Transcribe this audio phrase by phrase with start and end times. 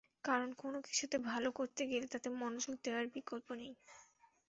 [0.23, 3.71] কারণ, কোনো কিছুতে ভালো করতে গেলে তাতে মনোযোগ দেওয়ার বিকল্প নেই।